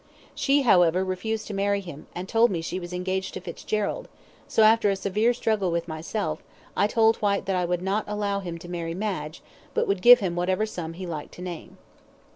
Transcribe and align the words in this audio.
She, 0.33 0.63
however, 0.63 1.05
refused 1.05 1.45
to 1.45 1.53
marry 1.53 1.79
him, 1.79 2.07
and 2.15 2.27
told 2.27 2.49
me 2.49 2.63
she 2.63 2.79
was 2.79 2.91
engaged 2.91 3.35
to 3.35 3.39
Fitzgerald, 3.39 4.07
so, 4.47 4.63
after 4.63 4.89
a 4.89 4.95
severe 4.95 5.31
struggle 5.31 5.69
with 5.69 5.87
myself, 5.87 6.41
I 6.75 6.87
told 6.87 7.17
Whyte 7.17 7.45
that 7.45 7.55
I 7.55 7.65
would 7.65 7.83
not 7.83 8.05
allow 8.07 8.39
him 8.39 8.57
to 8.57 8.67
marry 8.67 8.95
Madge, 8.95 9.43
but 9.75 9.87
would 9.87 10.01
give 10.01 10.17
him 10.19 10.35
whatever 10.35 10.65
sum 10.65 10.93
he 10.93 11.05
liked 11.05 11.33
to 11.35 11.43
name. 11.43 11.77